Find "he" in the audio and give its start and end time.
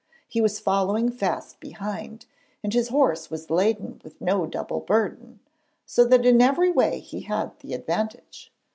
0.27-0.41, 6.99-7.19